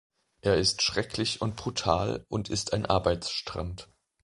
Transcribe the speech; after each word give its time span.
Er 0.41 0.57
ist 0.57 0.81
schrecklich 0.81 1.43
und 1.43 1.55
brutal 1.55 2.25
und 2.27 2.49
ist 2.49 2.73
ein 2.73 2.87
Arbeitsstrand. 2.87 3.87